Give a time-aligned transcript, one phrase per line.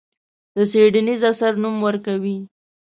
[0.55, 2.37] د څېړنیز اثر نوم ورکوي.